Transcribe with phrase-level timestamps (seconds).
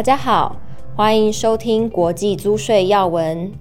[0.00, 0.56] 大家好，
[0.96, 3.52] 欢迎收听国际租税要闻。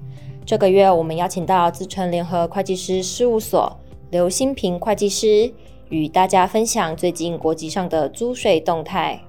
[0.46, 3.78] 这个月我们邀请到自诚联合会计师事务所
[4.10, 5.52] 刘新平会计师，
[5.90, 9.20] 与大家分享最近国际上的租税动态。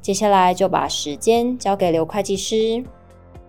[0.00, 2.82] 接下来就把时间交给刘会计师。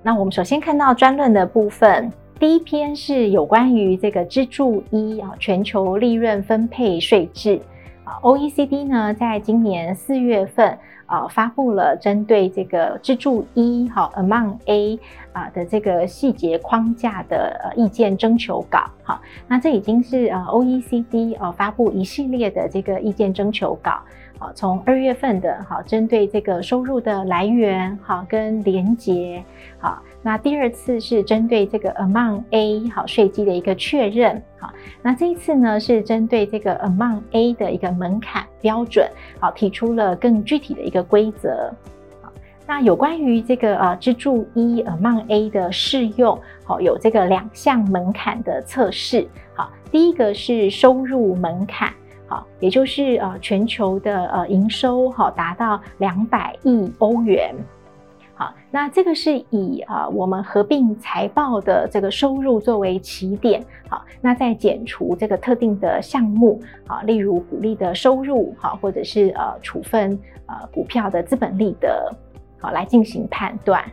[0.02, 7.61] 那我们首先看到专论的部分，第一篇是有关于这个支柱一啊，全球利润分配税制
[8.04, 10.77] 啊，OECD 呢在今年四月份。
[11.13, 14.99] 啊，发布了针对这个支柱一哈，Among A
[15.34, 24.00] 啊的这个细节框架的呃意见征求稿哈，那这已经是呃 OECD 呃发布一系列的这个意见征求稿，
[24.40, 29.44] 啊，从二月份的哈针对这个收入的来源哈跟连结
[29.78, 30.02] 好。
[30.26, 39.06] 那第二次是针对这个 Amount A 好税基的一个确认，好，那这一次呢是针对这个 Amount A 的一个门槛标准，
[39.38, 41.70] 好，提出了更具体的一个规则。
[42.66, 51.91] 那有关于这个呃支柱一 Amount A 的适用，好，有这个两项门槛的测试，好，第一个是收入门槛，
[52.25, 57.53] 好，也就是呃全球的呃营收好达到两百亿欧元。
[58.36, 72.11] 好，那这个是以啊我们合并财报的这个收入作为起点，好，那再减除这个特定的项目，好，例如股利的收入，好，或者是呃处分呃股票的资本利得，
[72.64, 73.83] 好，来进行判断。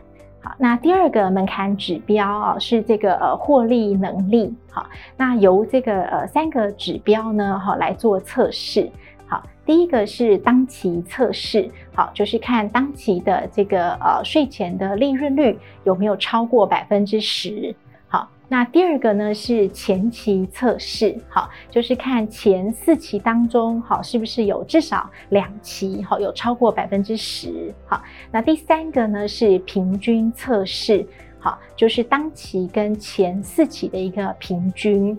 [0.41, 8.89] 好，那第二个门槛指标啊是这个呃获利能力，好，那由这个呃三个指标呢，好来做测试。
[9.27, 17.75] 好第一个是当期测试，好，就是看当期的这个呃税前的利润率有没有超过百分之十，
[18.51, 31.07] 那第二个呢是前期测试，好，就是看前四期当中，好，是不是有至少两期，好，有超过百分之十，好，那第三个呢是平均测试，
[31.39, 35.17] 好，就是当期跟前四期的一个平均。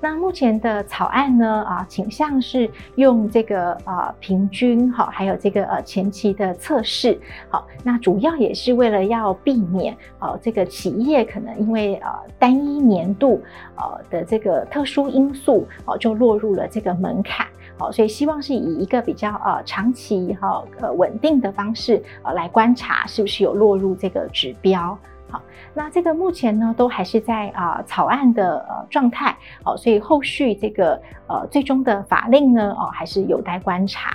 [0.00, 7.18] 那目前的草案呢，啊，倾向是用这个呃平均，哈，还有这个呃前期的测试，
[7.48, 13.42] 好，那主要也是为了要避免，呃，这个企业可能因为呃单一年度
[13.76, 17.46] 呃的这个特殊因素，哦，就落入了这个门槛，
[17.78, 24.98] 好，所以希望是以一个比较呃长期哈呃稳定的方式呃来观察是不是有落入这个指标。
[25.28, 25.42] 好，
[25.74, 34.10] 那这个目前呢，都还是在啊、呃、草案的呃状态，哦，所以后续这个呃最终的法令呢，哦，还是有待观察。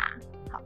[0.50, 0.62] 好，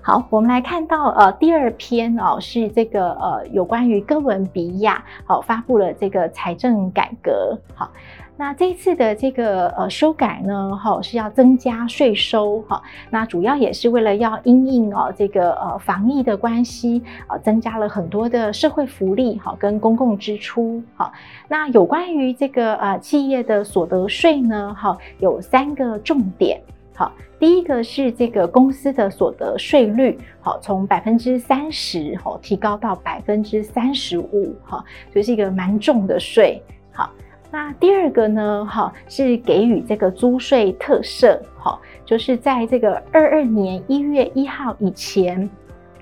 [0.00, 7.90] 好，我们来看到呃第二篇哦，是这个呃有关于哥伦比亚，好、哦、发布了这个财政改革，好。
[8.36, 21.12] 那这次的这个呃修改呢，哈是要增加税收哈，那主要也是为了要因应哦这个呃防疫的关系啊，增加了很多的社会福利哈跟公共支出哈。
[21.46, 26.60] 那有关于这个呃企业的所得税呢，哈有三个重点，
[26.96, 36.60] 好，第一个是这个公司的所得税率，好从百分之三十哈提高到百分之三十五哈，所以是一个蛮重的税，
[36.92, 37.08] 好。
[37.54, 45.48] 那第二个呢，哈，是给予这个租税特赦，哈，就是在这个二二年一月一号以前，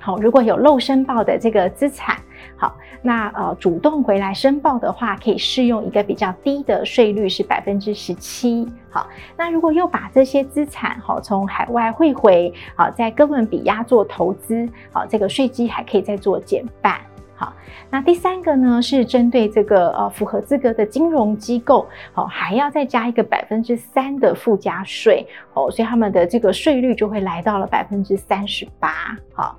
[0.01, 2.17] 好，如果有漏申报的这个资产，
[2.57, 16.99] 好，那呃主动回来申报的话，可以适用一个比较低的税率，是百分之十七，好，那如果又把这些资产，好，从海外汇回，好，在哥伦比亚做投资，好，这个税基还可以再做减半。
[17.35, 17.53] 好，
[17.91, 29.17] 那第三个呢，是针对这个呃符合资格的金融机构，好，还要再加一个百分之三的附加税，哦，所以他们的这个税率就会来到了百分之三十八。
[29.33, 29.59] 好，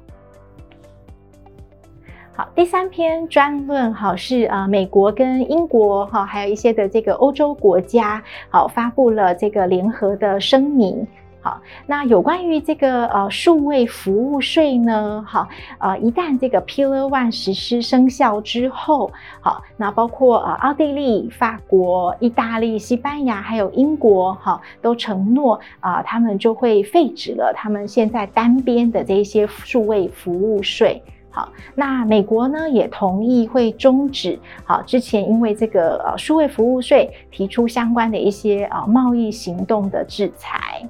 [2.33, 11.05] 好，第三篇专论好是呃美国跟英国哈，还有一些的这个欧洲国家，好发布了这个联合的声明。
[11.43, 15.21] 好，那有关于这个呃数位服务税呢？
[15.27, 15.45] 好，
[15.77, 19.11] 呃，一旦这个 Pillar One 实施生效之后，
[19.41, 31.03] 好，那包括呃奥地利、法国、意大利、西班牙还有英国，哈，都承诺啊、他们就会废止了他们现在单边的这些数位服务税。
[31.29, 40.87] 好，那美国呢也同意会终止好之前因为这个呃数位服务税提出相关的一些呃贸易行动的制裁。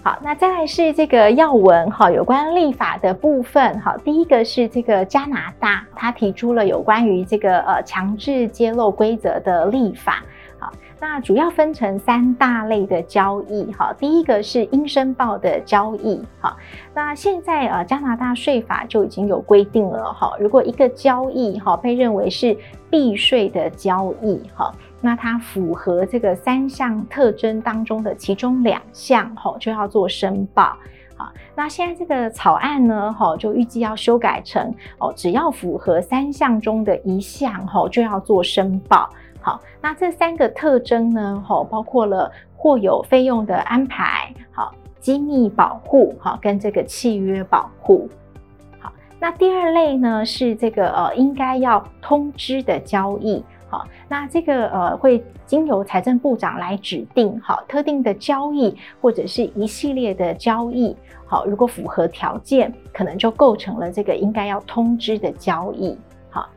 [0.00, 3.96] 好，那再来是这个要闻哈，有关立法的部分哈。
[4.04, 10.22] 第一个是这个加拿大，他提出了有关于这个呃强制揭露规则的立法。
[10.60, 16.56] 好，那主要分成三大类的交易，哈，第一个是应申报的交易，哈，
[16.94, 22.56] 那现在呃加拿大税法就已经有规定了，哈，如果一个交易哈被认为是
[22.88, 30.76] 避税的交易，哈，那它符合这个三项特征当中的其中两项，哈，就要做申报。
[31.16, 39.08] 好，那现在这个草案呢，哈，就预计要修改成哦，只要符合三项中的一项，哈，就要做申报。
[39.40, 48.08] 好，那这三个特征呢，哈，包括了或有费用的安排，好，机密保护，好，跟这个契约保护。
[48.80, 53.44] 好，那第二类呢是这个呃，应该要通知的交易。
[53.70, 65.96] 好，那这个呃会经由财政部长来指定，好，特定的交易或者是一系列的交易，好，如果符合条件，可能就构成了这个应该要通知的交易。
[66.30, 66.48] 好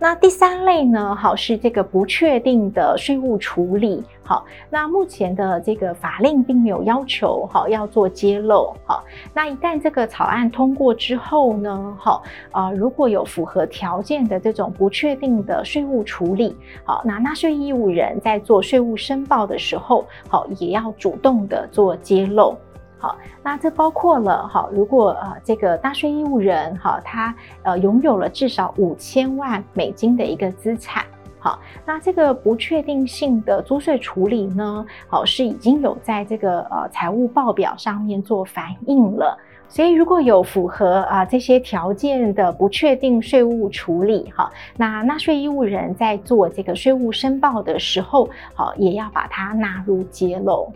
[0.00, 9.02] 那第三类呢，好，是这个不确定的税务处理，好，那目前的这个法令并没有要求，好，要做揭露，好，
[9.34, 12.22] 那一旦这个草案通过之后呢，好，
[12.52, 22.56] 呃，如果有符合条件的这种不确定的税务处理，好，那纳税义务人在做税务申报的时候，好，也要主动的做揭露。
[23.00, 31.04] 好，那这包括了哈，如果呃这个纳税义务人哈，他呃拥有了至少五千万美金的一个资产，
[31.38, 50.72] 好，那这个不确定性的租税处理呢，好是已经有在这个呃财务报表上面做反映了，所以如果有符合啊这些条件的不确定税务处理哈，那纳税义务人在做这个税务申报的时候，好也要把它纳入揭露。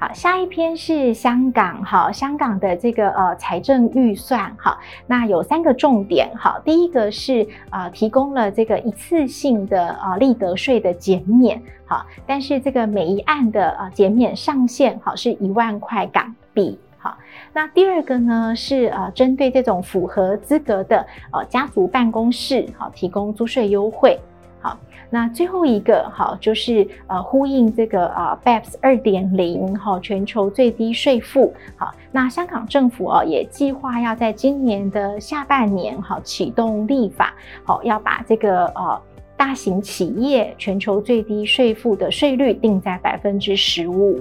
[0.00, 17.18] 好，下一篇是香港，好，香港的这个呃财政预算，好，那有三个重点，好，第一个是、呃、提供了这个一次性的啊、呃、利得税的减免，好，但是这个每一案的啊、呃、减免上限，好是一万块港币，好，
[17.52, 24.18] 那第二个呢是呃针对这种符合资格的呃家族办公室，好提供租税优惠。
[24.62, 24.78] 好，
[25.10, 37.34] 那最后一个哈就是呃呼应这个啊 BEPS 二点零哈全球最低税负哈，那香港政府啊也计划要在今年的下半年哈启动立法
[37.64, 39.02] 好，要把这个呃
[39.36, 44.20] 大型企业全球最低税负的税率定在百分之十五。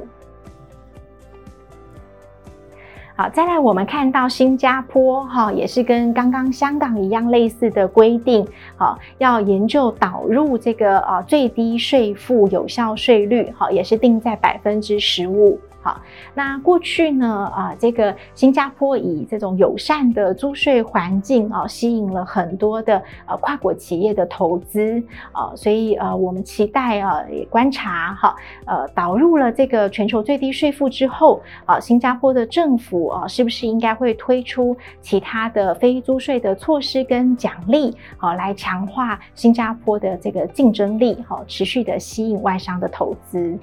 [3.19, 15.60] 好，再来我们看到新加坡哈，也是跟刚刚香港一样类似的规定，好，要研究导入这个啊最低税负有效税率，好，也是定在百分之十五。
[15.81, 16.02] 好，
[16.34, 28.36] 那过去呢，啊，这个新加坡以这种友善的租税环境啊，吸引了很多的呃跨国企业的投资啊，所以呃，我们期待啊，也观察哈，
[28.66, 43.58] 呃，导入了这个全球最低税负之后啊，新加坡的政府啊，是不是应该会推出其他的非租税的措施跟奖励，好，来强化新加坡的这个竞争力，好，持续的吸引外商的投资。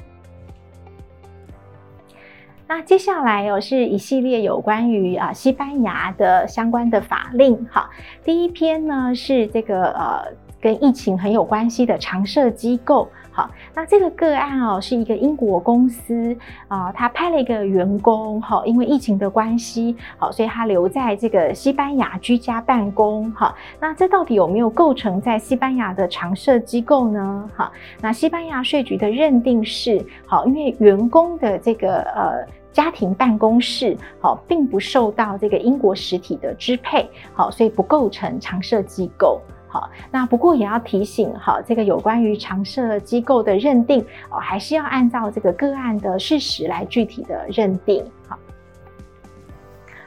[2.69, 7.67] 那接下来哦，是一系列有关于啊西班牙的相关的法令。
[7.71, 7.89] 好，
[8.25, 10.25] 第一篇呢是这个呃
[10.61, 13.09] 跟疫情很有关系的常设机构。
[13.37, 16.35] 好，那这个个案哦是一个英国公司
[16.69, 23.31] 啊，他派了一个员工，好，因为疫情的关系，好，所以他留在这个西班牙居家办公。
[23.33, 27.51] 好，那这到底有没有构成在西班牙的常设机构呢？
[27.55, 27.71] 好，
[28.01, 32.47] 那西班牙税局的认定是好，因为员工的这个呃。
[32.77, 39.41] 家庭办公室好，并不受到这个英国实体的支配，好，所以不构成常设机构。
[39.69, 48.05] 好，那不过也要提醒，哈，这个有关于常设机构的认定，哦，还是要按照这个个案的事实来具体的认定。
[48.29, 48.39] 好，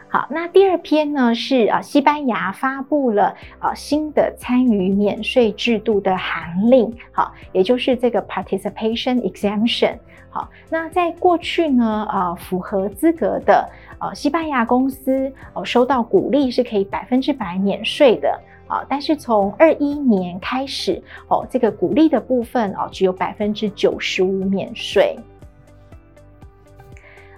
[0.08, 9.98] 好，那第二篇呢是啊，西班牙发布了啊新的参与免税制度的函令，好，也就是这个 participation exemption。
[10.32, 13.68] 好，那在过去呢，呃，符合资格的
[14.00, 25.18] 呃西班牙公司，哦，收到股利是可以百分之百免税的啊，但是从二一年开始，哦，这个股利的部分哦，只有百分之九十五免税。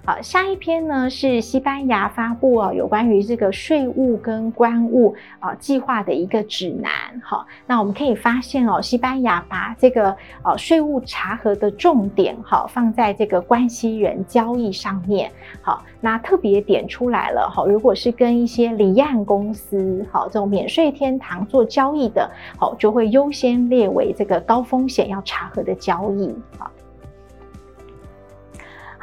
[0.03, 6.91] 好，下一篇呢是西班牙发布啊有关于这个税务跟关务啊计划的一个指南。
[7.23, 15.31] 好，那我们可以发现哦，西班牙把这个呃税务查核的重点好放在这个关系人交易上面。
[15.61, 17.47] 好，那特别点出来了。
[17.47, 22.27] 好，如果是跟一些离岸公司好这种免税天堂做交易的，
[22.57, 26.35] 好就会优先列为这个高风险要查核的交易。
[26.57, 26.71] 好。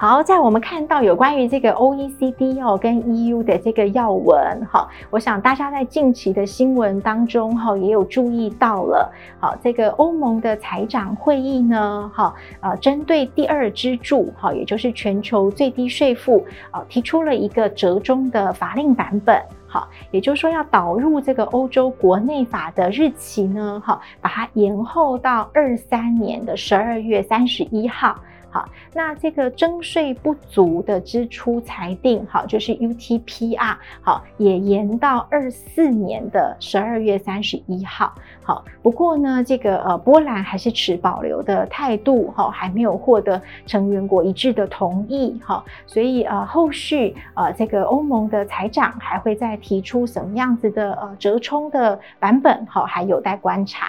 [0.01, 28.17] 好，在我们看到有关于这个 OECD 哦跟 EU 的这个要文，好，我想大家在近期的新闻当中哈也有注意到了，好，这个欧盟的财长会议呢，哈，呃，针对第二支柱，哈，也就是全球最低税负，啊，提出了一个折中的法令版本，好，也就是说要导入这个欧洲国内法的日期呢，哈，把它延后到二三年的十二月三十一号。
[28.51, 38.15] 好，那这个征税不足的支出裁定，好，就是 UTPR，好，也延到二四年的十二月三十一号。
[38.43, 53.87] 好，不过呢，这个呃，波兰还是持保留的态度，哈，还没有获得成员国一致的同意，哈，所以呃，后续呃，这个欧盟的财长还会再提出什么样子的呃折冲的版本，哈，还有待观察。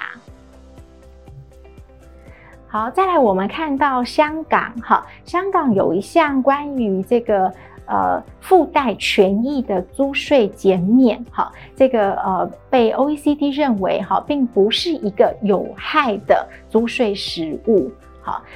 [2.71, 7.51] 好，再来我们看到香港，哈，香港有一项关于这个
[7.87, 17.91] 呃附带权益的租税减免，哈，这个呃被 OECD 认为哈并不是一个有害的租税实务。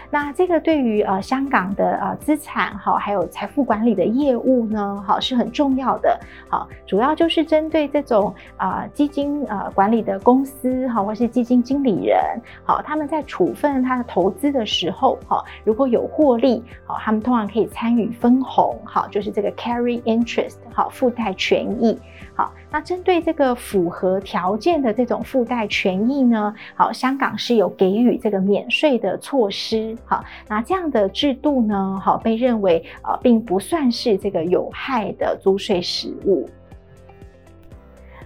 [0.10, 6.20] 那这个对于呃香港的呃资产哈，还有财富管理的业务呢，好是很重要的。
[6.50, 12.18] 好，主要就是针对这种啊、基金呃管理的公司哈，或是基金经理人
[12.66, 21.98] 好，他们在处分他的投资的时候，哈，如果有获利，好，他们通常可以参与分红，好，就是这个 carry interest，好，附带权益。
[22.36, 29.96] 好，那针对这个符合条件的这种附带权益呢，好，香港是有给予这个免税的措施。
[30.06, 36.50] 好，那这样的制度呢，好，被认为呃并不算是这个有害的租税实务。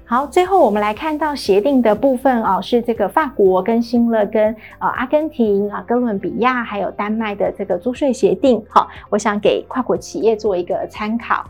[0.05, 8.63] 好，最后我们来看到协定的部分啊，是这个法国更新了跟呃阿根廷啊、哥伦比亚还有丹麦的这个租税协定。
[8.69, 11.45] 好，我想给跨国企业做一个参考。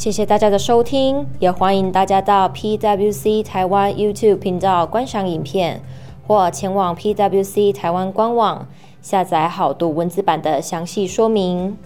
[0.00, 5.78] 谢谢大家的收听，也欢迎大家到 PwC 台湾 YouTube 频道观赏影片，
[6.26, 8.66] 或前往 PwC 台湾官网
[9.02, 11.76] 下载好读文字版的详细说明。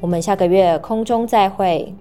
[0.00, 1.94] 我们下个月空中再会。